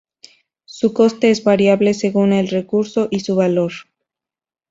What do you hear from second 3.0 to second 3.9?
y su valor.